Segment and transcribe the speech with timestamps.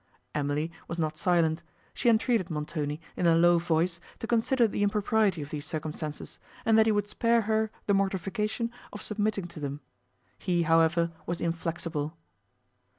[0.33, 1.61] Emily was not silent;
[1.93, 6.75] she entreated Montoni, in a low voice, to consider the impropriety of these circumstances, and
[6.75, 9.79] that he would spare her the mortification of submitting to them;
[10.39, 12.17] he, however, was inflexible.